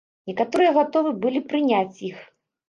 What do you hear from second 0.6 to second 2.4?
гатовы былі прыняць іх.